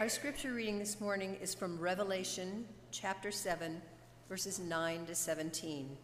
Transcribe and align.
Our 0.00 0.08
scripture 0.08 0.52
reading 0.52 0.78
this 0.78 1.00
morning 1.00 1.36
is 1.42 1.56
from 1.56 1.76
Revelation 1.76 2.64
chapter 2.92 3.32
7, 3.32 3.82
verses 4.28 4.60
9 4.60 5.06
to 5.06 5.14
17. 5.16 5.96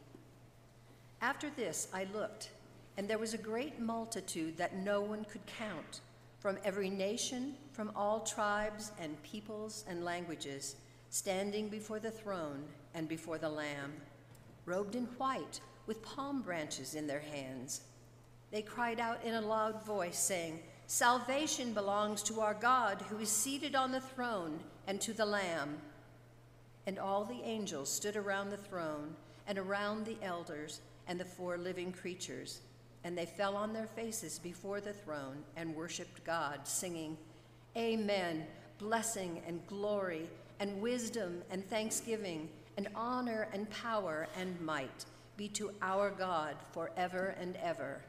After 1.20 1.48
this, 1.50 1.86
I 1.94 2.08
looked, 2.12 2.50
and 2.96 3.06
there 3.06 3.20
was 3.20 3.34
a 3.34 3.38
great 3.38 3.78
multitude 3.78 4.56
that 4.56 4.74
no 4.74 5.00
one 5.00 5.24
could 5.26 5.46
count, 5.46 6.00
from 6.40 6.58
every 6.64 6.90
nation, 6.90 7.54
from 7.70 7.92
all 7.94 8.18
tribes 8.18 8.90
and 9.00 9.22
peoples 9.22 9.84
and 9.88 10.04
languages, 10.04 10.74
standing 11.10 11.68
before 11.68 12.00
the 12.00 12.10
throne 12.10 12.64
and 12.94 13.08
before 13.08 13.38
the 13.38 13.48
Lamb, 13.48 13.92
robed 14.66 14.96
in 14.96 15.04
white, 15.18 15.60
with 15.86 16.02
palm 16.02 16.42
branches 16.42 16.96
in 16.96 17.06
their 17.06 17.22
hands. 17.32 17.82
They 18.50 18.62
cried 18.62 18.98
out 18.98 19.22
in 19.22 19.34
a 19.34 19.40
loud 19.40 19.84
voice, 19.86 20.18
saying, 20.18 20.58
Salvation 20.86 21.72
belongs 21.72 22.22
to 22.24 22.40
our 22.40 22.54
God 22.54 23.02
who 23.08 23.18
is 23.18 23.30
seated 23.30 23.74
on 23.74 23.90
the 23.90 24.00
throne 24.00 24.60
and 24.86 25.00
to 25.00 25.12
the 25.12 25.24
Lamb. 25.24 25.78
And 26.86 26.98
all 26.98 27.24
the 27.24 27.42
angels 27.42 27.90
stood 27.90 28.16
around 28.16 28.50
the 28.50 28.58
throne 28.58 29.16
and 29.46 29.58
around 29.58 30.04
the 30.04 30.18
elders 30.22 30.80
and 31.06 31.18
the 31.18 31.24
four 31.24 31.56
living 31.56 31.92
creatures, 31.92 32.60
and 33.02 33.16
they 33.16 33.26
fell 33.26 33.56
on 33.56 33.72
their 33.72 33.86
faces 33.86 34.38
before 34.38 34.80
the 34.80 34.92
throne 34.92 35.42
and 35.56 35.74
worshiped 35.74 36.24
God, 36.24 36.60
singing, 36.64 37.16
Amen, 37.76 38.46
blessing 38.78 39.42
and 39.46 39.66
glory 39.66 40.28
and 40.60 40.80
wisdom 40.80 41.42
and 41.50 41.68
thanksgiving 41.68 42.48
and 42.76 42.88
honor 42.94 43.48
and 43.52 43.68
power 43.70 44.28
and 44.38 44.60
might 44.60 45.04
be 45.36 45.48
to 45.48 45.72
our 45.82 46.10
God 46.10 46.54
forever 46.72 47.34
and 47.40 47.56
ever. 47.56 48.00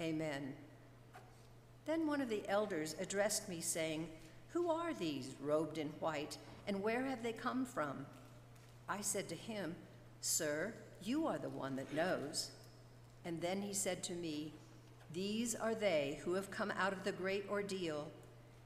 Amen. 0.00 0.52
Then 1.84 2.06
one 2.06 2.20
of 2.20 2.28
the 2.28 2.48
elders 2.48 2.94
addressed 3.00 3.48
me, 3.48 3.60
saying, 3.60 4.08
Who 4.48 4.70
are 4.70 4.94
these 4.94 5.34
robed 5.40 5.78
in 5.78 5.88
white, 5.98 6.38
and 6.68 6.82
where 6.82 7.04
have 7.04 7.22
they 7.22 7.32
come 7.32 7.64
from? 7.64 8.06
I 8.88 9.00
said 9.00 9.28
to 9.28 9.34
him, 9.34 9.74
Sir, 10.20 10.74
you 11.02 11.26
are 11.26 11.38
the 11.38 11.48
one 11.48 11.76
that 11.76 11.94
knows. 11.94 12.50
And 13.24 13.40
then 13.40 13.60
he 13.62 13.74
said 13.74 14.02
to 14.04 14.12
me, 14.12 14.52
These 15.12 15.54
are 15.54 15.74
they 15.74 16.20
who 16.24 16.34
have 16.34 16.50
come 16.50 16.72
out 16.78 16.92
of 16.92 17.02
the 17.02 17.12
great 17.12 17.46
ordeal. 17.50 18.08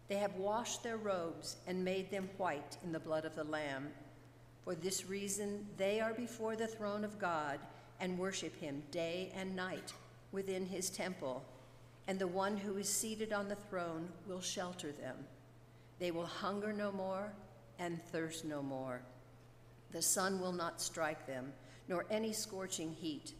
They 0.08 0.16
have 0.16 0.34
washed 0.36 0.82
their 0.82 0.98
robes 0.98 1.56
and 1.66 1.84
made 1.84 2.10
them 2.10 2.28
white 2.36 2.76
in 2.84 2.92
the 2.92 3.00
blood 3.00 3.24
of 3.24 3.34
the 3.34 3.44
Lamb. 3.44 3.88
For 4.64 4.74
this 4.74 5.06
reason, 5.06 5.66
they 5.76 6.00
are 6.00 6.12
before 6.12 6.56
the 6.56 6.66
throne 6.66 7.04
of 7.04 7.18
God 7.18 7.58
and 7.98 8.18
worship 8.18 8.60
him 8.60 8.82
day 8.90 9.32
and 9.34 9.56
night 9.56 9.94
within 10.32 10.66
his 10.66 10.90
temple 10.90 11.42
and 12.08 12.18
the 12.18 12.26
one 12.26 12.56
who 12.56 12.76
is 12.76 12.88
seated 12.88 13.32
on 13.32 13.48
the 13.48 13.56
throne 13.56 14.08
will 14.26 14.40
shelter 14.40 14.92
them. 14.92 15.16
They 15.98 16.10
will 16.10 16.26
hunger 16.26 16.72
no 16.72 16.92
more 16.92 17.32
and 17.78 18.02
thirst 18.12 18.44
no 18.44 18.62
more. 18.62 19.00
The 19.92 20.02
sun 20.02 20.40
will 20.40 20.52
not 20.52 20.80
strike 20.80 21.26
them, 21.26 21.52
nor 21.88 22.06
any 22.10 22.32
scorching 22.32 22.92
heat, 22.92 23.32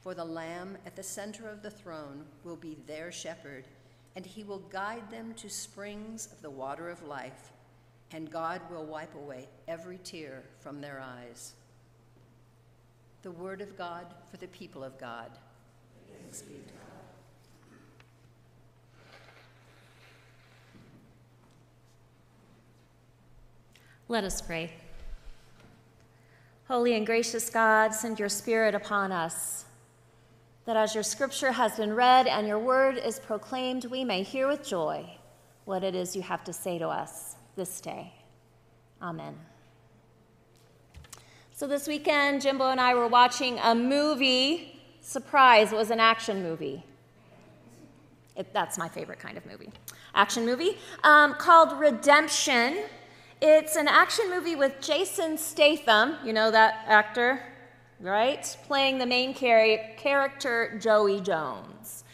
for 0.00 0.14
the 0.14 0.24
Lamb 0.24 0.76
at 0.84 0.96
the 0.96 1.02
center 1.02 1.48
of 1.48 1.62
the 1.62 1.70
throne 1.70 2.24
will 2.44 2.56
be 2.56 2.76
their 2.86 3.12
shepherd, 3.12 3.66
and 4.16 4.26
he 4.26 4.44
will 4.44 4.58
guide 4.58 5.10
them 5.10 5.32
to 5.34 5.48
springs 5.48 6.28
of 6.32 6.42
the 6.42 6.50
water 6.50 6.90
of 6.90 7.02
life, 7.02 7.52
and 8.10 8.30
God 8.30 8.60
will 8.70 8.84
wipe 8.84 9.14
away 9.14 9.48
every 9.68 9.98
tear 9.98 10.42
from 10.60 10.80
their 10.80 11.00
eyes. 11.00 11.54
The 13.22 13.30
word 13.30 13.60
of 13.60 13.78
God 13.78 14.06
for 14.30 14.36
the 14.36 14.48
people 14.48 14.82
of 14.82 14.98
God. 14.98 15.30
Thanks 16.10 16.42
be 16.42 16.54
to 16.54 16.60
God. 16.60 16.91
Let 24.12 24.24
us 24.24 24.42
pray. 24.42 24.70
Holy 26.68 26.94
and 26.96 27.06
gracious 27.06 27.48
God, 27.48 27.94
send 27.94 28.18
your 28.18 28.28
Spirit 28.28 28.74
upon 28.74 29.10
us, 29.10 29.64
that 30.66 30.76
as 30.76 30.94
your 30.94 31.02
scripture 31.02 31.50
has 31.50 31.78
been 31.78 31.94
read 31.94 32.26
and 32.26 32.46
your 32.46 32.58
word 32.58 32.98
is 32.98 33.18
proclaimed, 33.18 33.86
we 33.86 34.04
may 34.04 34.22
hear 34.22 34.46
with 34.48 34.62
joy 34.62 35.08
what 35.64 35.82
it 35.82 35.94
is 35.94 36.14
you 36.14 36.20
have 36.20 36.44
to 36.44 36.52
say 36.52 36.78
to 36.78 36.88
us 36.88 37.36
this 37.56 37.80
day. 37.80 38.12
Amen. 39.00 39.34
So 41.52 41.66
this 41.66 41.88
weekend, 41.88 42.42
Jimbo 42.42 42.68
and 42.68 42.82
I 42.82 42.94
were 42.94 43.08
watching 43.08 43.58
a 43.60 43.74
movie. 43.74 44.78
Surprise, 45.00 45.72
it 45.72 45.76
was 45.76 45.90
an 45.90 46.00
action 46.00 46.42
movie. 46.42 46.84
It, 48.36 48.52
that's 48.52 48.76
my 48.76 48.90
favorite 48.90 49.20
kind 49.20 49.38
of 49.38 49.46
movie. 49.46 49.70
Action 50.14 50.44
movie 50.44 50.76
um, 51.02 51.32
called 51.32 51.80
Redemption. 51.80 52.76
It's 53.44 53.74
an 53.74 53.88
action 53.88 54.30
movie 54.30 54.54
with 54.54 54.80
Jason 54.80 55.36
Statham, 55.36 56.14
you 56.24 56.32
know 56.32 56.52
that 56.52 56.84
actor, 56.86 57.42
right? 57.98 58.56
Playing 58.68 58.98
the 58.98 59.06
main 59.06 59.34
char- 59.34 59.96
character, 59.96 60.78
Joey 60.80 61.20
Jones. 61.20 62.04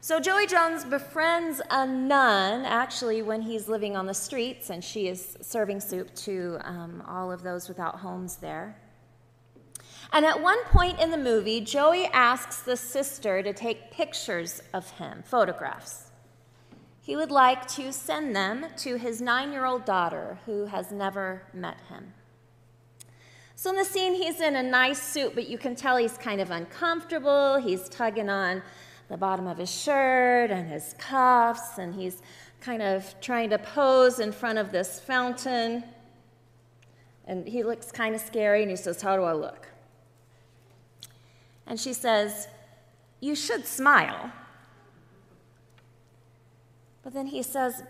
So, 0.00 0.18
Joey 0.18 0.46
Jones 0.46 0.86
befriends 0.86 1.60
a 1.70 1.86
nun 1.86 2.64
actually 2.64 3.20
when 3.20 3.42
he's 3.42 3.68
living 3.68 3.94
on 3.94 4.06
the 4.06 4.14
streets, 4.14 4.70
and 4.70 4.82
she 4.82 5.08
is 5.08 5.36
serving 5.42 5.80
soup 5.80 6.14
to 6.14 6.56
um, 6.62 7.02
all 7.06 7.30
of 7.30 7.42
those 7.42 7.68
without 7.68 7.96
homes 7.96 8.36
there. 8.36 8.74
And 10.14 10.24
at 10.24 10.40
one 10.40 10.64
point 10.64 10.98
in 10.98 11.10
the 11.10 11.18
movie, 11.18 11.60
Joey 11.60 12.06
asks 12.06 12.62
the 12.62 12.78
sister 12.78 13.42
to 13.42 13.52
take 13.52 13.90
pictures 13.90 14.62
of 14.72 14.88
him, 14.92 15.22
photographs. 15.26 16.07
He 17.08 17.16
would 17.16 17.30
like 17.30 17.66
to 17.68 17.90
send 17.90 18.36
them 18.36 18.66
to 18.76 18.96
his 18.96 19.22
nine 19.22 19.50
year 19.50 19.64
old 19.64 19.86
daughter 19.86 20.38
who 20.44 20.66
has 20.66 20.92
never 20.92 21.40
met 21.54 21.78
him. 21.88 22.12
So 23.56 23.70
in 23.70 23.76
the 23.76 23.84
scene, 23.86 24.12
he's 24.12 24.42
in 24.42 24.56
a 24.56 24.62
nice 24.62 25.02
suit, 25.02 25.34
but 25.34 25.48
you 25.48 25.56
can 25.56 25.74
tell 25.74 25.96
he's 25.96 26.18
kind 26.18 26.38
of 26.38 26.50
uncomfortable. 26.50 27.56
He's 27.56 27.88
tugging 27.88 28.28
on 28.28 28.62
the 29.08 29.16
bottom 29.16 29.46
of 29.46 29.56
his 29.56 29.70
shirt 29.70 30.50
and 30.50 30.68
his 30.68 30.94
cuffs, 30.98 31.78
and 31.78 31.94
he's 31.94 32.20
kind 32.60 32.82
of 32.82 33.18
trying 33.22 33.48
to 33.48 33.58
pose 33.58 34.20
in 34.20 34.30
front 34.30 34.58
of 34.58 34.70
this 34.70 35.00
fountain. 35.00 35.84
And 37.24 37.48
he 37.48 37.62
looks 37.62 37.90
kind 37.90 38.14
of 38.14 38.20
scary, 38.20 38.60
and 38.60 38.70
he 38.70 38.76
says, 38.76 39.00
How 39.00 39.16
do 39.16 39.22
I 39.22 39.32
look? 39.32 39.66
And 41.66 41.80
she 41.80 41.94
says, 41.94 42.48
You 43.18 43.34
should 43.34 43.66
smile. 43.66 44.30
But 47.08 47.14
then 47.14 47.28
he 47.28 47.42
says, 47.42 47.82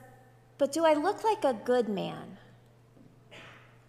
But 0.59 0.71
do 0.71 0.87
I 0.87 0.95
look 0.95 1.25
like 1.25 1.43
a 1.43 1.53
good 1.53 1.89
man? 1.89 2.39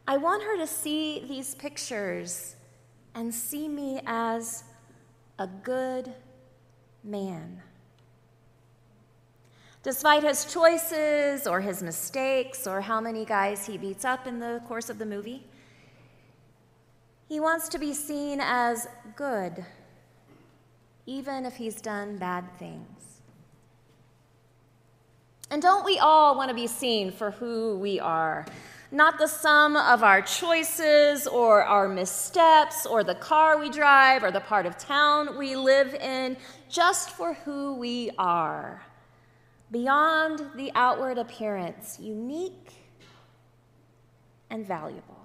I 0.08 0.18
want 0.18 0.42
her 0.42 0.58
to 0.58 0.66
see 0.66 1.24
these 1.28 1.54
pictures 1.54 2.56
and 3.14 3.32
see 3.32 3.68
me 3.68 4.02
as 4.08 4.64
a 5.38 5.46
good 5.46 6.12
man. 7.04 7.62
Despite 9.84 10.24
his 10.24 10.52
choices 10.52 11.46
or 11.46 11.62
his 11.62 11.84
mistakes 11.84 12.66
or 12.66 12.82
how 12.82 13.00
many 13.00 13.24
guys 13.24 13.68
he 13.68 13.78
beats 13.78 14.06
up 14.06 14.26
in 14.26 14.40
the 14.40 14.64
course 14.68 14.90
of 14.90 14.98
the 14.98 15.06
movie, 15.06 15.46
he 17.28 17.40
wants 17.40 17.70
to 17.70 17.78
be 17.78 17.94
seen 17.94 18.40
as 18.42 18.88
good, 19.16 19.64
even 21.06 21.46
if 21.46 21.58
he's 21.58 21.80
done 21.80 22.18
bad 22.18 22.46
things. 22.58 23.19
And 25.52 25.62
don't 25.62 25.84
we 25.84 25.98
all 25.98 26.36
want 26.36 26.50
to 26.50 26.56
be 26.56 26.68
seen 26.68 27.12
for 27.12 27.32
who 27.32 27.78
we 27.80 28.00
are? 28.00 28.46
Not 28.92 29.18
the 29.18 29.28
sum 29.28 29.78
of 29.78 30.04
our 30.04 30.22
choices 30.22 31.28
or 31.28 31.64
our 31.64 31.88
missteps 31.88 32.86
or 32.86 33.04
the 33.04 33.16
car 33.16 33.60
we 33.60 33.70
drive 33.70 34.24
or 34.24 34.32
the 34.32 34.40
part 34.40 34.66
of 34.66 34.78
town 34.78 35.38
we 35.38 35.56
live 35.56 35.94
in, 35.96 36.38
just 36.70 37.12
for 37.12 37.34
who 37.34 37.76
we 37.76 38.12
are. 38.18 38.82
Beyond 39.72 40.42
the 40.56 40.72
outward 40.74 41.20
appearance, 41.20 42.00
unique 42.00 42.74
and 44.50 44.66
valuable. 44.66 45.19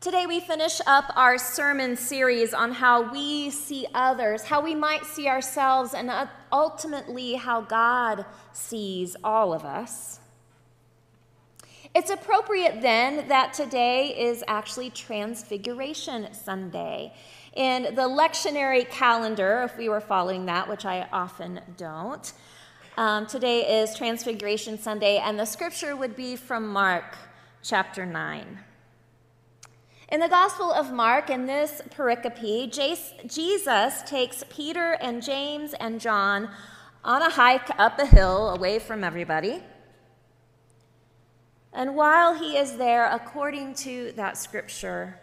Today, 0.00 0.26
we 0.26 0.38
finish 0.38 0.80
up 0.86 1.12
our 1.16 1.38
sermon 1.38 1.96
series 1.96 2.54
on 2.54 2.70
how 2.70 3.10
we 3.10 3.50
see 3.50 3.84
others, 3.92 4.44
how 4.44 4.60
we 4.60 4.72
might 4.72 5.04
see 5.04 5.26
ourselves, 5.26 5.92
and 5.92 6.08
ultimately 6.52 7.34
how 7.34 7.62
God 7.62 8.24
sees 8.52 9.16
all 9.24 9.52
of 9.52 9.64
us. 9.64 10.20
It's 11.96 12.10
appropriate 12.10 12.80
then 12.80 13.26
that 13.26 13.52
today 13.52 14.16
is 14.16 14.44
actually 14.46 14.90
Transfiguration 14.90 16.32
Sunday. 16.32 17.12
In 17.56 17.92
the 17.96 18.02
lectionary 18.02 18.88
calendar, 18.88 19.64
if 19.64 19.76
we 19.76 19.88
were 19.88 20.00
following 20.00 20.46
that, 20.46 20.68
which 20.68 20.84
I 20.84 21.08
often 21.10 21.60
don't, 21.76 22.32
um, 22.96 23.26
today 23.26 23.82
is 23.82 23.96
Transfiguration 23.96 24.78
Sunday, 24.78 25.18
and 25.18 25.36
the 25.40 25.44
scripture 25.44 25.96
would 25.96 26.14
be 26.14 26.36
from 26.36 26.68
Mark 26.68 27.18
chapter 27.64 28.06
9. 28.06 28.60
In 30.10 30.20
the 30.20 30.28
Gospel 30.28 30.72
of 30.72 30.90
Mark, 30.90 31.28
in 31.28 31.44
this 31.44 31.82
pericope, 31.90 32.72
Jesus 33.26 34.02
takes 34.06 34.42
Peter 34.48 34.96
and 35.02 35.22
James 35.22 35.74
and 35.74 36.00
John 36.00 36.48
on 37.04 37.20
a 37.20 37.28
hike 37.28 37.68
up 37.78 37.98
a 37.98 38.06
hill 38.06 38.48
away 38.48 38.78
from 38.78 39.04
everybody. 39.04 39.62
And 41.74 41.94
while 41.94 42.32
he 42.32 42.56
is 42.56 42.78
there, 42.78 43.12
according 43.12 43.74
to 43.74 44.12
that 44.12 44.38
scripture, 44.38 45.20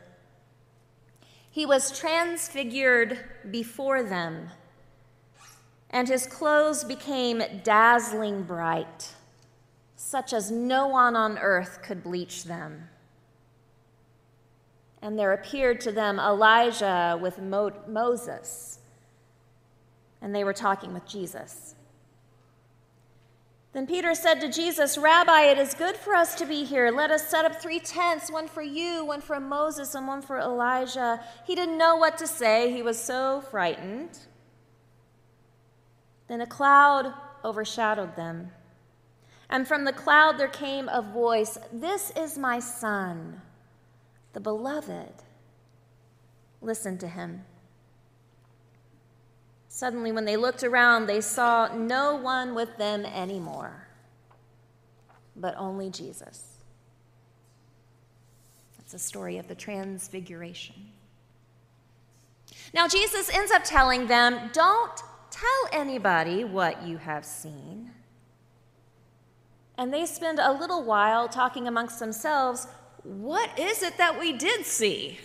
he 1.49 1.65
was 1.65 1.97
transfigured 1.97 3.17
before 3.49 4.03
them, 4.03 4.49
and 5.89 6.07
his 6.07 6.27
clothes 6.27 6.83
became 6.83 7.41
dazzling 7.63 8.43
bright, 8.43 9.15
such 9.95 10.31
as 10.31 10.51
no 10.51 10.85
one 10.85 11.15
on 11.15 11.39
earth 11.39 11.79
could 11.81 12.03
bleach 12.03 12.43
them. 12.43 12.89
And 15.05 15.19
there 15.19 15.33
appeared 15.33 15.81
to 15.81 15.91
them 15.91 16.17
Elijah 16.17 17.19
with 17.21 17.37
Mo- 17.37 17.83
Moses, 17.87 18.79
and 20.19 20.33
they 20.33 20.43
were 20.43 20.51
talking 20.51 20.95
with 20.95 21.05
Jesus. 21.05 21.75
Then 23.73 23.85
Peter 23.85 24.15
said 24.15 24.41
to 24.41 24.49
Jesus, 24.49 24.97
Rabbi, 24.97 25.41
it 25.41 25.59
is 25.59 25.75
good 25.75 25.95
for 25.95 26.15
us 26.15 26.33
to 26.35 26.45
be 26.47 26.63
here. 26.63 26.89
Let 26.89 27.11
us 27.11 27.27
set 27.27 27.45
up 27.45 27.61
three 27.61 27.79
tents 27.79 28.31
one 28.31 28.47
for 28.47 28.63
you, 28.63 29.05
one 29.05 29.21
for 29.21 29.39
Moses, 29.39 29.93
and 29.93 30.07
one 30.07 30.23
for 30.23 30.39
Elijah. 30.39 31.23
He 31.45 31.53
didn't 31.53 31.77
know 31.77 31.97
what 31.97 32.17
to 32.17 32.25
say, 32.25 32.73
he 32.73 32.81
was 32.81 32.99
so 32.99 33.43
frightened. 33.51 34.17
Then 36.27 36.41
a 36.41 36.47
cloud 36.47 37.13
overshadowed 37.43 38.15
them. 38.15 38.49
And 39.51 39.67
from 39.67 39.83
the 39.83 39.93
cloud 39.93 40.39
there 40.39 40.47
came 40.47 40.89
a 40.89 41.03
voice 41.03 41.59
This 41.71 42.11
is 42.17 42.39
my 42.39 42.57
son, 42.57 43.43
the 44.35 44.39
beloved. 44.41 45.23
Listen 46.61 46.97
to 46.99 47.07
him. 47.07 47.45
Suddenly, 49.69 50.11
when 50.11 50.25
they 50.25 50.37
looked 50.37 50.63
around, 50.63 51.07
they 51.07 51.21
saw 51.21 51.73
no 51.73 52.15
one 52.15 52.53
with 52.53 52.77
them 52.77 53.05
anymore, 53.05 53.87
but 55.37 55.55
only 55.57 55.89
Jesus. 55.89 56.57
That's 58.77 58.91
the 58.91 58.99
story 58.99 59.37
of 59.37 59.47
the 59.47 59.55
Transfiguration. 59.55 60.75
Now, 62.73 62.89
Jesus 62.89 63.33
ends 63.33 63.51
up 63.51 63.63
telling 63.63 64.07
them, 64.07 64.49
Don't 64.51 65.01
tell 65.31 65.69
anybody 65.71 66.43
what 66.43 66.83
you 66.83 66.97
have 66.97 67.23
seen. 67.23 67.91
And 69.77 69.93
they 69.93 70.05
spend 70.05 70.39
a 70.39 70.51
little 70.51 70.83
while 70.83 71.29
talking 71.29 71.67
amongst 71.67 71.99
themselves, 71.99 72.67
What 73.05 73.59
is 73.59 73.83
it 73.83 73.97
that 73.97 74.19
we 74.19 74.33
did 74.33 74.65
see? 74.65 75.19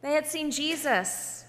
They 0.00 0.12
had 0.12 0.26
seen 0.26 0.50
Jesus 0.50 1.44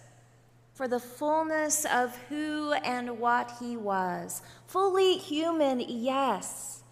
for 0.73 0.89
the 0.89 0.99
fullness 0.99 1.85
of 1.85 2.17
who 2.27 2.73
and 2.73 3.17
what 3.17 3.53
he 3.61 3.77
was. 3.77 4.41
Fully 4.67 5.17
human, 5.17 5.79
yes, 5.79 6.83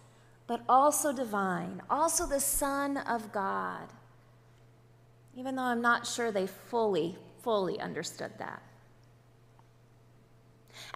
but 0.46 0.62
also 0.66 1.12
divine, 1.12 1.82
also 1.90 2.26
the 2.26 2.40
Son 2.40 2.96
of 2.96 3.30
God. 3.30 3.88
Even 5.36 5.56
though 5.56 5.62
I'm 5.62 5.82
not 5.82 6.06
sure 6.06 6.32
they 6.32 6.46
fully, 6.46 7.18
fully 7.42 7.78
understood 7.78 8.32
that. 8.38 8.62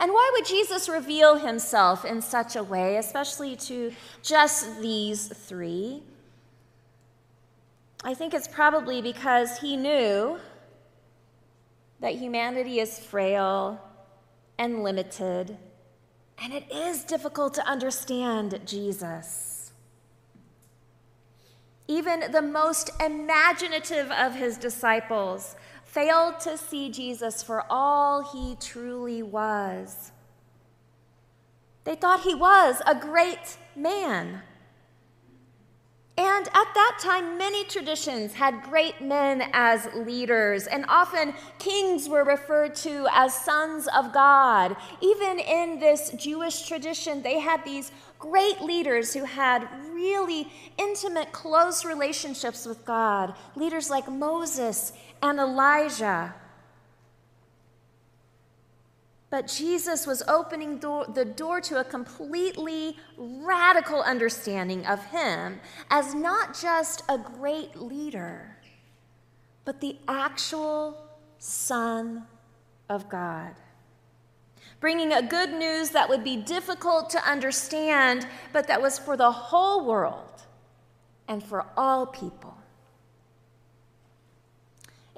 And 0.01 0.13
why 0.13 0.31
would 0.35 0.47
Jesus 0.47 0.89
reveal 0.89 1.37
himself 1.37 2.05
in 2.05 2.23
such 2.23 2.55
a 2.55 2.63
way, 2.63 2.97
especially 2.97 3.57
to 3.57 3.93
just 4.23 4.81
these 4.81 5.27
three? 5.27 6.03
I 8.05 8.15
think 8.15 8.33
it's 8.33 8.47
probably 8.47 9.03
because 9.03 9.59
he 9.59 9.77
knew 9.77 10.39
that 12.01 12.15
humanity 12.15 12.79
is 12.79 12.99
frail 12.99 13.81
and 14.57 14.85
limited, 14.85 15.57
and 16.41 16.53
it 16.53 16.71
is 16.71 17.03
difficult 17.03 17.55
to 17.55 17.67
understand 17.67 18.61
Jesus. 18.65 19.73
Even 21.89 22.31
the 22.31 22.43
most 22.43 22.91
imaginative 23.05 24.13
of 24.13 24.35
his 24.35 24.59
disciples 24.59 25.57
failed 25.89 26.39
to 26.39 26.59
see 26.59 26.91
Jesus 26.91 27.43
for 27.43 27.65
all 27.71 28.23
he 28.23 28.57
truly 28.61 29.23
was. 29.23 30.13
They 31.85 31.95
thought 31.95 32.21
he 32.21 32.35
was 32.35 32.83
a 32.87 32.95
great 32.95 33.57
man 33.75 34.43
and 36.19 36.49
at 36.49 36.75
that 36.75 36.99
time, 37.01 37.39
many 37.39 37.63
traditions 37.63 38.35
had 38.35 38.65
great 38.65 39.01
men 39.01 39.49
as 39.53 39.89
leaders, 39.95 40.67
and 40.67 40.85
often 40.89 41.33
kings 41.61 42.09
were 42.09 42.25
referred 42.25 42.75
to 42.77 43.07
as 43.13 43.33
sons 43.33 43.87
of 43.97 44.13
God. 44.13 44.75
Even 45.01 45.39
in 45.39 45.79
this 45.79 46.11
Jewish 46.19 46.67
tradition, 46.67 47.23
they 47.23 47.39
had 47.39 47.65
these 47.65 47.93
great 48.19 48.61
leaders 48.61 49.15
who 49.15 49.25
had 49.25 49.69
really 49.93 50.49
intimate, 50.77 51.31
close 51.31 51.85
relationships 51.85 52.67
with 52.67 52.85
God, 52.85 53.37
leaders 53.55 53.89
like 53.89 54.11
Moses 54.11 54.93
and 55.23 55.39
Elijah. 55.39 56.35
But 59.31 59.47
Jesus 59.47 60.07
was 60.07 60.23
opening 60.27 60.79
the 60.79 61.33
door 61.37 61.61
to 61.63 61.81
a 61.81 61.85
completely 61.85 62.97
radical 63.17 64.01
understanding 64.03 64.87
of 64.87 65.05
him 65.07 65.61
as 65.91 66.15
not 66.15 66.59
just 66.59 67.03
a 67.09 67.19
great 67.19 67.77
leader, 67.77 68.57
but 69.67 69.81
the 69.81 69.97
actual 70.09 70.97
Son 71.39 72.27
of 72.89 73.09
God. 73.11 73.55
Bringing 74.81 75.13
a 75.13 75.23
good 75.23 75.53
news 75.53 75.91
that 75.91 76.09
would 76.09 76.25
be 76.25 76.37
difficult 76.37 77.11
to 77.11 77.29
understand, 77.29 78.27
but 78.53 78.67
that 78.69 78.81
was 78.81 78.99
for 78.99 79.17
the 79.17 79.31
whole 79.31 79.85
world 79.85 80.43
and 81.27 81.43
for 81.43 81.67
all 81.77 82.07
people. 82.07 82.58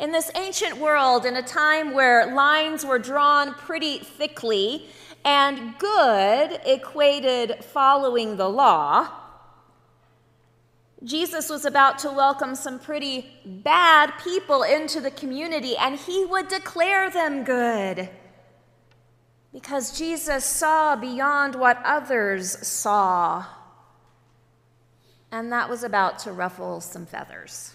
In 0.00 0.12
this 0.12 0.30
ancient 0.34 0.78
world, 0.78 1.26
in 1.26 1.36
a 1.36 1.42
time 1.42 1.92
where 1.92 2.34
lines 2.34 2.86
were 2.86 2.98
drawn 2.98 3.52
pretty 3.52 3.98
thickly 3.98 4.88
and 5.26 5.78
good 5.78 6.58
equated 6.64 7.62
following 7.62 8.38
the 8.38 8.48
law, 8.48 9.10
Jesus 11.04 11.50
was 11.50 11.66
about 11.66 11.98
to 11.98 12.10
welcome 12.10 12.54
some 12.54 12.78
pretty 12.78 13.26
bad 13.44 14.14
people 14.24 14.62
into 14.62 15.02
the 15.02 15.10
community, 15.10 15.76
and 15.76 15.98
he 15.98 16.24
would 16.24 16.48
declare 16.48 17.10
them 17.10 17.44
good. 17.44 18.08
Because 19.52 19.98
Jesus 19.98 20.46
saw 20.46 20.96
beyond 20.96 21.54
what 21.54 21.78
others 21.84 22.66
saw, 22.66 23.44
and 25.30 25.52
that 25.52 25.68
was 25.68 25.84
about 25.84 26.18
to 26.20 26.32
ruffle 26.32 26.80
some 26.80 27.04
feathers. 27.04 27.74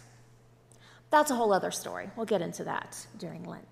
That's 1.15 1.31
a 1.31 1.35
whole 1.35 1.53
other 1.53 1.71
story. 1.71 2.09
We'll 2.17 2.25
get 2.25 2.41
into 2.41 2.65
that 2.65 3.07
during 3.17 3.45
Lent. 3.45 3.63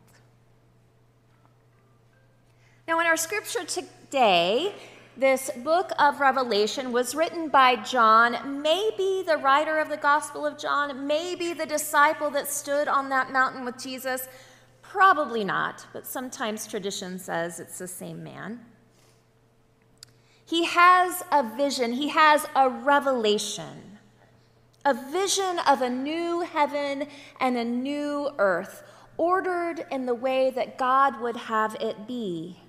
Now, 2.88 3.02
in 3.02 3.06
our 3.06 3.18
scripture 3.18 3.66
today, 3.66 4.74
this 5.18 5.52
book 5.58 5.92
of 6.00 6.22
Revelation 6.22 6.94
was 6.94 7.14
written 7.14 7.50
by 7.50 7.76
John, 7.76 8.62
maybe 8.62 9.24
the 9.28 9.36
writer 9.36 9.80
of 9.80 9.90
the 9.90 9.98
Gospel 9.98 10.46
of 10.46 10.58
John, 10.58 11.06
maybe 11.06 11.52
the 11.52 11.66
disciple 11.66 12.30
that 12.30 12.48
stood 12.48 12.88
on 12.88 13.10
that 13.10 13.34
mountain 13.34 13.66
with 13.66 13.78
Jesus. 13.78 14.30
Probably 14.82 15.44
not, 15.44 15.86
but 15.92 16.08
sometimes 16.08 16.66
tradition 16.66 17.20
says 17.20 17.60
it's 17.60 17.78
the 17.78 17.90
same 17.90 18.24
man. 18.24 18.62
He 20.46 20.64
has 20.64 21.26
a 21.30 21.44
vision, 21.58 21.92
he 21.92 22.08
has 22.08 22.46
a 22.56 22.70
revelation 22.70 23.93
a 24.86 24.94
vision 24.94 25.60
of 25.68 25.82
a 25.82 25.90
new 25.90 26.42
heaven 26.42 27.08
and 27.40 27.58
a 27.58 27.64
new 27.64 28.30
earth, 28.38 28.84
ordered 29.18 29.86
in 29.92 30.06
the 30.06 30.16
way 30.16 30.50
that 30.50 30.78
God 30.78 31.22
would 31.22 31.38
have 31.38 31.76
it 31.76 32.08
be. 32.08 32.60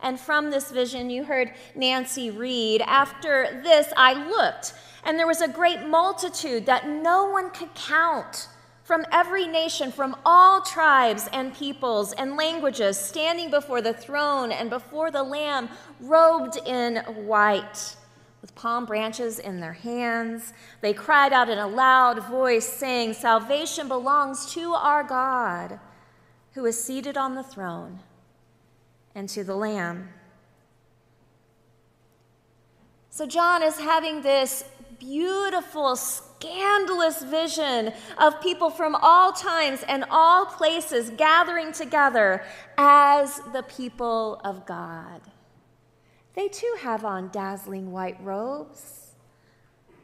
And 0.00 0.18
from 0.18 0.50
this 0.50 0.70
vision, 0.70 1.10
you 1.10 1.24
heard 1.24 1.52
Nancy 1.74 2.30
read, 2.30 2.82
After 2.82 3.60
this 3.64 3.92
I 3.96 4.14
looked, 4.28 4.74
and 5.04 5.18
there 5.18 5.26
was 5.26 5.40
a 5.40 5.48
great 5.48 5.86
multitude 5.86 6.66
that 6.66 6.88
no 6.88 7.30
one 7.30 7.50
could 7.50 7.74
count 7.74 8.48
from 8.84 9.04
every 9.12 9.46
nation, 9.46 9.92
from 9.92 10.16
all 10.24 10.62
tribes 10.62 11.28
and 11.32 11.54
peoples 11.54 12.12
and 12.12 12.36
languages, 12.36 12.98
standing 12.98 13.50
before 13.50 13.82
the 13.82 13.92
throne 13.92 14.50
and 14.50 14.70
before 14.70 15.10
the 15.10 15.22
Lamb, 15.22 15.68
robed 16.00 16.58
in 16.64 16.96
white 17.26 17.96
with 18.40 18.54
palm 18.54 18.86
branches 18.86 19.38
in 19.38 19.60
their 19.60 19.72
hands. 19.72 20.52
They 20.80 20.92
cried 20.92 21.32
out 21.32 21.48
in 21.48 21.58
a 21.58 21.66
loud 21.66 22.24
voice, 22.28 22.66
saying, 22.66 23.14
Salvation 23.14 23.88
belongs 23.88 24.52
to 24.54 24.72
our 24.74 25.02
God, 25.02 25.80
who 26.52 26.64
is 26.64 26.82
seated 26.82 27.16
on 27.16 27.34
the 27.34 27.42
throne, 27.42 28.00
and 29.14 29.28
to 29.30 29.42
the 29.42 29.56
Lamb. 29.56 30.10
So, 33.10 33.26
John 33.26 33.62
is 33.62 33.80
having 33.80 34.22
this 34.22 34.64
beautiful, 35.00 35.96
scandalous 35.96 37.22
vision 37.22 37.92
of 38.18 38.40
people 38.40 38.70
from 38.70 38.94
all 38.94 39.32
times 39.32 39.82
and 39.88 40.04
all 40.10 40.46
places 40.46 41.10
gathering 41.10 41.72
together 41.72 42.44
as 42.76 43.40
the 43.52 43.62
people 43.62 44.40
of 44.44 44.64
God. 44.66 45.20
They 46.38 46.46
too 46.46 46.72
have 46.78 47.04
on 47.04 47.28
dazzling 47.30 47.90
white 47.90 48.16
robes. 48.22 49.14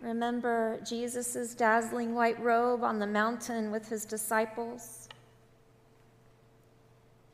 Remember 0.03 0.81
Jesus' 0.85 1.55
dazzling 1.55 2.13
white 2.13 2.41
robe 2.43 2.83
on 2.83 2.99
the 2.99 3.07
mountain 3.07 3.71
with 3.71 3.89
his 3.89 4.05
disciples? 4.05 5.09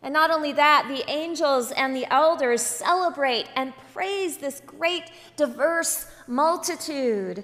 And 0.02 0.12
not 0.12 0.30
only 0.30 0.52
that, 0.52 0.85
the 0.87 1.11
angels 1.11 1.73
and 1.73 1.97
the 1.97 2.04
elders 2.12 2.61
celebrate 2.61 3.47
and 3.57 3.73
praise 3.95 4.37
this 4.37 4.61
great, 4.66 5.11
diverse 5.35 6.07
multitude. 6.26 7.42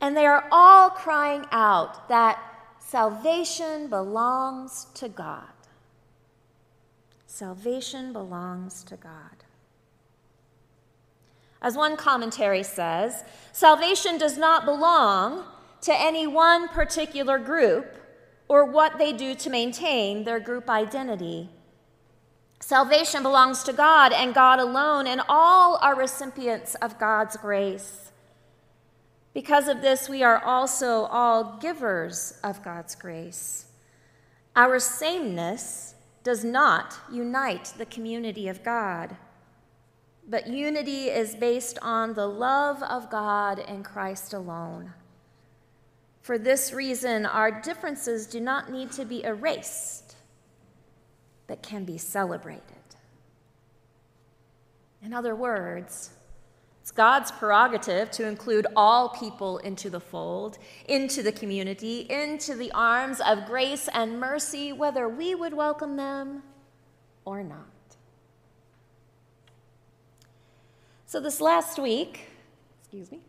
And 0.00 0.16
they 0.16 0.24
are 0.24 0.48
all 0.50 0.88
crying 0.88 1.44
out 1.52 2.08
that 2.08 2.42
salvation 2.78 3.88
belongs 3.88 4.86
to 4.94 5.10
God. 5.10 5.52
Salvation 7.26 8.14
belongs 8.14 8.82
to 8.84 8.96
God. 8.96 9.44
As 11.64 11.78
one 11.78 11.96
commentary 11.96 12.62
says, 12.62 13.24
salvation 13.50 14.18
does 14.18 14.36
not 14.36 14.66
belong 14.66 15.44
to 15.80 15.98
any 15.98 16.26
one 16.26 16.68
particular 16.68 17.38
group 17.38 17.96
or 18.48 18.66
what 18.66 18.98
they 18.98 19.14
do 19.14 19.34
to 19.36 19.48
maintain 19.48 20.24
their 20.24 20.38
group 20.38 20.68
identity. 20.68 21.48
Salvation 22.60 23.22
belongs 23.22 23.62
to 23.62 23.72
God 23.72 24.12
and 24.12 24.34
God 24.34 24.58
alone, 24.58 25.06
and 25.06 25.22
all 25.26 25.78
are 25.78 25.96
recipients 25.96 26.74
of 26.76 26.98
God's 26.98 27.38
grace. 27.38 28.12
Because 29.32 29.66
of 29.66 29.80
this, 29.80 30.06
we 30.06 30.22
are 30.22 30.44
also 30.44 31.04
all 31.04 31.56
givers 31.62 32.38
of 32.44 32.62
God's 32.62 32.94
grace. 32.94 33.64
Our 34.54 34.78
sameness 34.78 35.94
does 36.24 36.44
not 36.44 36.94
unite 37.10 37.72
the 37.78 37.86
community 37.86 38.48
of 38.48 38.62
God. 38.62 39.16
But 40.26 40.46
unity 40.46 41.08
is 41.08 41.34
based 41.34 41.78
on 41.82 42.14
the 42.14 42.26
love 42.26 42.82
of 42.82 43.10
God 43.10 43.58
and 43.58 43.84
Christ 43.84 44.32
alone. 44.32 44.92
For 46.22 46.38
this 46.38 46.72
reason, 46.72 47.26
our 47.26 47.60
differences 47.60 48.26
do 48.26 48.40
not 48.40 48.70
need 48.70 48.90
to 48.92 49.04
be 49.04 49.22
erased, 49.24 50.16
but 51.46 51.62
can 51.62 51.84
be 51.84 51.98
celebrated. 51.98 52.62
In 55.02 55.12
other 55.12 55.34
words, 55.34 56.14
it's 56.80 56.90
God's 56.90 57.30
prerogative 57.30 58.10
to 58.12 58.26
include 58.26 58.66
all 58.74 59.10
people 59.10 59.58
into 59.58 59.90
the 59.90 60.00
fold, 60.00 60.56
into 60.88 61.22
the 61.22 61.32
community, 61.32 62.06
into 62.08 62.54
the 62.54 62.72
arms 62.72 63.20
of 63.20 63.44
grace 63.44 63.88
and 63.92 64.18
mercy, 64.18 64.72
whether 64.72 65.06
we 65.06 65.34
would 65.34 65.52
welcome 65.52 65.96
them 65.96 66.42
or 67.26 67.42
not. 67.42 67.73
So, 71.14 71.20
this 71.20 71.40
last 71.40 71.78
week, 71.78 72.26
excuse 72.80 73.12
me, 73.12 73.20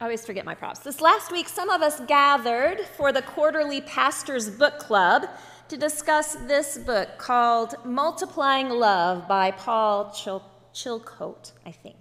I 0.00 0.04
always 0.06 0.26
forget 0.26 0.44
my 0.44 0.56
props. 0.56 0.80
This 0.80 1.00
last 1.00 1.30
week, 1.30 1.48
some 1.48 1.70
of 1.70 1.82
us 1.82 2.00
gathered 2.08 2.80
for 2.96 3.12
the 3.12 3.22
quarterly 3.22 3.80
Pastors 3.82 4.50
Book 4.50 4.80
Club 4.80 5.28
to 5.68 5.76
discuss 5.76 6.34
this 6.48 6.76
book 6.76 7.10
called 7.16 7.76
Multiplying 7.84 8.70
Love 8.70 9.28
by 9.28 9.52
Paul 9.52 10.10
Chil- 10.10 10.42
Chilcote, 10.74 11.52
I 11.64 11.70
think. 11.70 11.94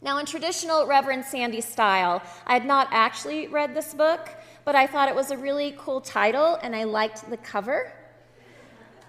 Now, 0.00 0.16
in 0.16 0.24
traditional 0.24 0.86
Reverend 0.86 1.26
Sandy 1.26 1.60
style, 1.60 2.22
I 2.46 2.54
had 2.54 2.64
not 2.64 2.88
actually 2.92 3.46
read 3.46 3.74
this 3.74 3.92
book, 3.92 4.30
but 4.64 4.74
I 4.74 4.86
thought 4.86 5.10
it 5.10 5.14
was 5.14 5.30
a 5.30 5.36
really 5.36 5.74
cool 5.76 6.00
title 6.00 6.58
and 6.62 6.74
I 6.74 6.84
liked 6.84 7.28
the 7.28 7.36
cover. 7.36 7.92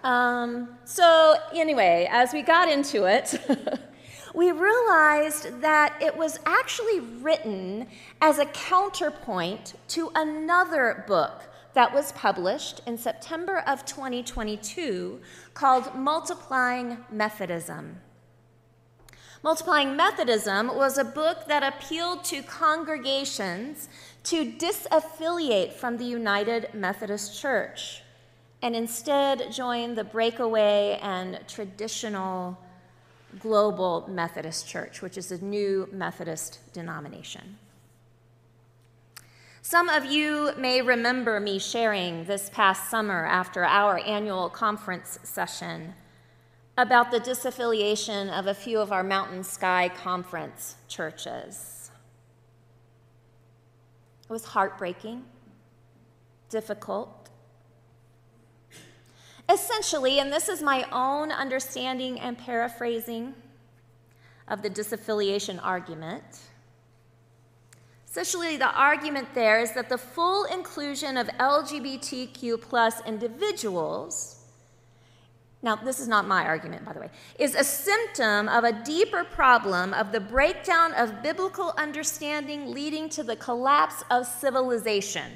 Um, 0.04 0.76
so, 0.84 1.38
anyway, 1.54 2.10
as 2.12 2.34
we 2.34 2.42
got 2.42 2.68
into 2.68 3.06
it, 3.06 3.40
we 4.34 4.52
realized 4.52 5.62
that 5.62 5.96
it 6.02 6.18
was 6.18 6.40
actually 6.46 7.00
written 7.00 7.88
as 8.22 8.40
a 8.40 8.46
counterpoint 8.48 9.76
to 9.90 10.12
another 10.16 11.04
book 11.08 11.44
that 11.74 11.94
was 11.94 12.12
published 12.14 12.82
in 12.86 12.98
September 12.98 13.64
of 13.68 13.86
2022 13.86 15.20
called 15.54 15.96
Multiplying 15.96 16.98
Methodism. 17.12 17.98
Multiplying 19.44 19.96
Methodism 19.96 20.74
was 20.76 20.98
a 20.98 21.04
book 21.04 21.48
that 21.48 21.64
appealed 21.64 22.24
to 22.26 22.42
congregations 22.44 23.90
to 24.24 24.52
disaffiliate 24.54 25.74
from 25.74 25.98
the 25.98 26.06
United 26.06 26.74
Methodist 26.74 27.40
Church 27.40 28.04
and 28.62 28.76
instead 28.76 29.52
join 29.52 29.96
the 29.96 30.06
breakaway 30.06 30.98
and 31.02 31.40
traditional 31.50 32.58
Global 33.40 34.06
Methodist 34.10 34.68
Church, 34.68 35.02
which 35.02 35.18
is 35.18 35.32
a 35.32 35.44
new 35.44 35.88
Methodist 35.92 36.60
denomination. 36.74 37.58
Some 39.62 39.88
of 39.88 40.06
you 40.06 40.52
may 40.58 40.82
remember 40.82 41.40
me 41.40 41.58
sharing 41.58 42.26
this 42.26 42.50
past 42.50 42.90
summer 42.90 43.26
after 43.26 43.64
our 43.64 43.98
annual 44.00 44.50
conference 44.50 45.20
session 45.24 45.94
about 46.78 47.12
the 47.12 47.20
disaffiliation 47.20 48.30
of 48.38 48.48
a 48.48 48.54
few 48.54 48.80
of 48.80 48.92
our 48.92 49.04
Mountain 49.04 49.44
Sky 49.44 49.90
Conference 49.90 50.76
churches. 50.88 51.92
It 54.24 54.34
was 54.34 54.46
heartbreaking, 54.46 55.24
difficult, 56.50 57.23
Essentially, 59.54 60.20
and 60.20 60.34
this 60.34 60.50
is 60.50 60.64
my 60.64 60.88
own 60.92 61.32
understanding 61.32 62.20
and 62.20 62.36
paraphrasing 62.38 63.36
of 64.48 64.64
the 64.64 64.70
disaffiliation 64.70 65.60
argument. 65.62 66.24
Essentially, 68.10 68.58
the 68.58 68.72
argument 68.72 69.28
there 69.36 69.60
is 69.60 69.72
that 69.74 69.90
the 69.90 69.98
full 69.98 70.46
inclusion 70.46 71.18
of 71.18 71.28
LGBTQ 71.28 72.62
plus 72.62 73.06
individuals, 73.06 74.44
now 75.62 75.76
this 75.76 76.00
is 76.00 76.08
not 76.08 76.28
my 76.28 76.46
argument, 76.46 76.84
by 76.84 76.94
the 76.94 77.00
way, 77.00 77.10
is 77.38 77.54
a 77.54 77.64
symptom 77.64 78.50
of 78.50 78.64
a 78.64 78.84
deeper 78.84 79.24
problem 79.24 79.94
of 79.94 80.12
the 80.12 80.20
breakdown 80.20 80.94
of 80.94 81.22
biblical 81.22 81.74
understanding 81.78 82.72
leading 82.72 83.08
to 83.10 83.24
the 83.24 83.36
collapse 83.36 84.04
of 84.10 84.26
civilization. 84.26 85.32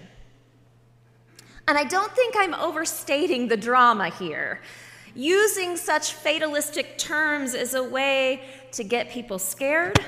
And 1.68 1.78
I 1.78 1.84
don't 1.84 2.12
think 2.14 2.36
I'm 2.38 2.54
overstating 2.54 3.50
the 3.50 3.58
drama 3.58 4.10
here. 4.10 4.62
Using 5.14 5.76
such 5.76 6.14
fatalistic 6.14 6.98
terms 6.98 7.54
is 7.54 7.74
a 7.74 7.84
way 7.84 8.44
to 8.72 8.84
get 8.84 9.10
people 9.10 9.38
scared 9.38 10.00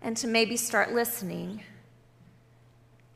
and 0.00 0.16
to 0.16 0.26
maybe 0.26 0.56
start 0.56 0.92
listening. 0.94 1.62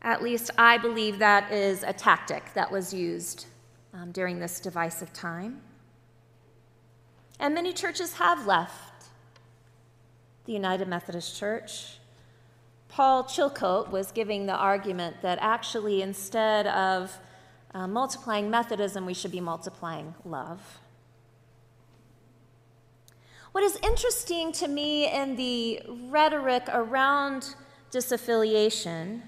At 0.02 0.22
least 0.22 0.50
I 0.58 0.76
believe 0.78 1.18
that 1.20 1.50
is 1.50 1.82
a 1.82 1.92
tactic 1.92 2.52
that 2.54 2.70
was 2.70 2.92
used 2.92 3.46
um, 3.94 4.10
during 4.12 4.38
this 4.38 4.60
divisive 4.60 5.12
time. 5.12 5.60
And 7.38 7.54
many 7.54 7.72
churches 7.72 8.14
have 8.14 8.46
left 8.46 9.06
the 10.44 10.52
United 10.52 10.88
Methodist 10.88 11.38
Church. 11.38 11.98
Paul 12.88 13.24
Chilcote 13.24 13.90
was 13.90 14.12
giving 14.12 14.46
the 14.46 14.56
argument 14.56 15.22
that 15.22 15.38
actually, 15.40 16.02
instead 16.02 16.66
of 16.66 17.16
uh, 17.74 17.86
multiplying 17.86 18.50
Methodism, 18.50 19.06
we 19.06 19.14
should 19.14 19.32
be 19.32 19.40
multiplying 19.40 20.14
love. 20.24 20.78
What 23.52 23.64
is 23.64 23.78
interesting 23.82 24.52
to 24.52 24.68
me 24.68 25.12
in 25.12 25.36
the 25.36 25.82
rhetoric 26.08 26.64
around 26.72 27.54
disaffiliation 27.90 29.22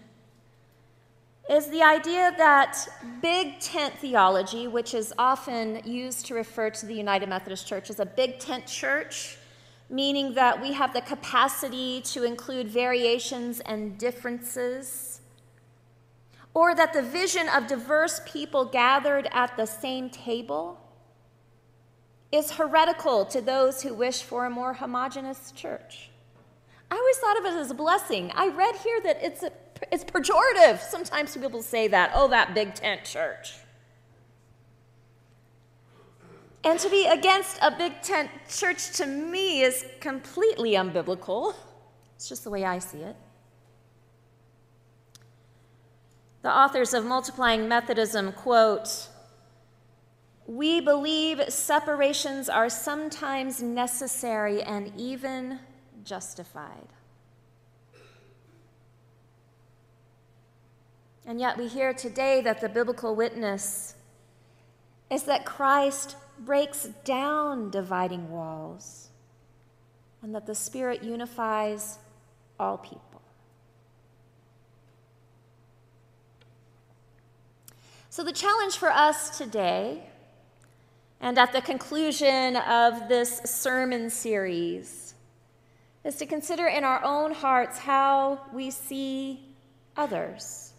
is 1.50 1.66
the 1.68 1.82
idea 1.82 2.32
that 2.38 2.88
big 3.20 3.60
tent 3.60 3.92
theology, 3.98 4.66
which 4.66 4.94
is 4.94 5.12
often 5.18 5.82
used 5.84 6.24
to 6.26 6.34
refer 6.34 6.70
to 6.70 6.86
the 6.86 6.94
United 6.94 7.28
Methodist 7.28 7.66
Church 7.66 7.90
as 7.90 8.00
a 8.00 8.06
big 8.06 8.38
tent 8.38 8.66
church, 8.66 9.36
meaning 9.90 10.32
that 10.34 10.60
we 10.60 10.72
have 10.72 10.94
the 10.94 11.02
capacity 11.02 12.00
to 12.00 12.24
include 12.24 12.68
variations 12.68 13.60
and 13.60 13.98
differences 13.98 15.13
or 16.54 16.74
that 16.74 16.92
the 16.92 17.02
vision 17.02 17.48
of 17.48 17.66
diverse 17.66 18.20
people 18.24 18.64
gathered 18.64 19.28
at 19.32 19.56
the 19.56 19.66
same 19.66 20.08
table 20.08 20.80
is 22.30 22.52
heretical 22.52 23.24
to 23.26 23.40
those 23.40 23.82
who 23.82 23.92
wish 23.92 24.22
for 24.22 24.46
a 24.46 24.50
more 24.50 24.74
homogenous 24.74 25.52
church. 25.52 26.10
I 26.90 26.96
always 26.96 27.16
thought 27.18 27.38
of 27.38 27.44
it 27.46 27.58
as 27.58 27.70
a 27.70 27.74
blessing. 27.74 28.30
I 28.34 28.48
read 28.48 28.76
here 28.76 29.00
that 29.02 29.18
it's, 29.20 29.42
a, 29.42 29.50
it's 29.90 30.04
pejorative. 30.04 30.80
Sometimes 30.80 31.36
people 31.36 31.62
say 31.62 31.88
that, 31.88 32.12
oh, 32.14 32.28
that 32.28 32.54
big 32.54 32.74
tent 32.74 33.04
church. 33.04 33.54
And 36.62 36.78
to 36.80 36.88
be 36.88 37.06
against 37.06 37.58
a 37.62 37.70
big 37.70 38.00
tent 38.00 38.30
church 38.48 38.92
to 38.92 39.06
me 39.06 39.62
is 39.62 39.84
completely 40.00 40.72
unbiblical. 40.72 41.54
It's 42.16 42.28
just 42.28 42.44
the 42.44 42.50
way 42.50 42.64
I 42.64 42.78
see 42.78 42.98
it. 42.98 43.16
The 46.44 46.54
authors 46.54 46.92
of 46.92 47.06
Multiplying 47.06 47.68
Methodism 47.68 48.32
quote 48.32 49.08
We 50.46 50.82
believe 50.82 51.42
separations 51.48 52.50
are 52.50 52.68
sometimes 52.68 53.62
necessary 53.62 54.62
and 54.62 54.92
even 54.94 55.60
justified. 56.04 56.88
And 61.24 61.40
yet, 61.40 61.56
we 61.56 61.66
hear 61.66 61.94
today 61.94 62.42
that 62.42 62.60
the 62.60 62.68
biblical 62.68 63.16
witness 63.16 63.94
is 65.10 65.22
that 65.22 65.46
Christ 65.46 66.14
breaks 66.38 66.90
down 67.04 67.70
dividing 67.70 68.30
walls 68.30 69.08
and 70.20 70.34
that 70.34 70.44
the 70.44 70.54
Spirit 70.54 71.02
unifies 71.02 71.98
all 72.60 72.76
people. 72.76 73.13
So, 78.14 78.22
the 78.22 78.30
challenge 78.30 78.76
for 78.76 78.92
us 78.92 79.36
today, 79.36 80.08
and 81.20 81.36
at 81.36 81.52
the 81.52 81.60
conclusion 81.60 82.54
of 82.54 83.08
this 83.08 83.38
sermon 83.38 84.08
series, 84.08 85.14
is 86.04 86.14
to 86.18 86.26
consider 86.26 86.68
in 86.68 86.84
our 86.84 87.02
own 87.04 87.32
hearts 87.34 87.76
how 87.76 88.38
we 88.52 88.70
see 88.70 89.40
others 89.96 90.74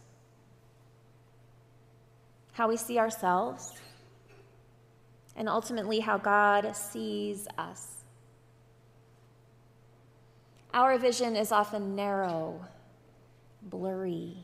how 2.53 2.69
we 2.69 2.77
see 2.77 2.97
ourselves, 2.97 3.73
and 5.35 5.49
ultimately 5.49 5.99
how 5.99 6.17
God 6.17 6.73
sees 6.73 7.49
us. 7.57 8.05
Our 10.73 10.97
vision 10.97 11.35
is 11.35 11.51
often 11.51 11.97
narrow, 11.97 12.65
blurry, 13.61 14.37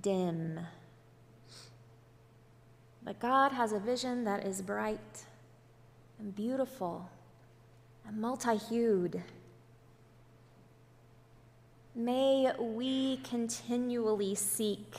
dim. 0.00 0.60
But 3.10 3.18
God 3.18 3.50
has 3.50 3.72
a 3.72 3.80
vision 3.80 4.22
that 4.22 4.46
is 4.46 4.62
bright 4.62 5.24
and 6.20 6.32
beautiful 6.32 7.10
and 8.06 8.16
multi 8.16 8.56
hued. 8.56 9.20
May 11.92 12.52
we 12.56 13.16
continually 13.24 14.36
seek 14.36 14.98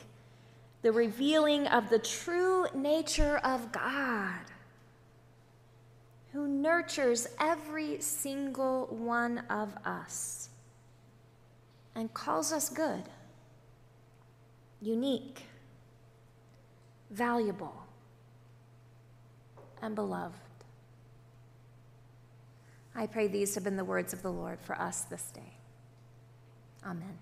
the 0.81 0.91
revealing 0.91 1.67
of 1.67 1.89
the 1.89 1.99
true 1.99 2.65
nature 2.75 3.37
of 3.45 3.71
God, 3.71 4.43
who 6.33 6.49
nurtures 6.49 7.29
every 7.39 8.01
single 8.01 8.87
one 8.87 9.37
of 9.49 9.73
us 9.85 10.49
and 11.95 12.13
calls 12.13 12.51
us 12.51 12.67
good, 12.67 13.03
unique, 14.81 15.43
valuable, 17.09 17.80
and 19.81 19.95
beloved. 19.95 20.35
I 22.93 23.07
pray 23.07 23.27
these 23.27 23.55
have 23.55 23.63
been 23.63 23.77
the 23.77 23.85
words 23.85 24.13
of 24.13 24.21
the 24.21 24.31
Lord 24.31 24.59
for 24.59 24.79
us 24.79 25.01
this 25.03 25.31
day. 25.31 25.53
Amen. 26.85 27.17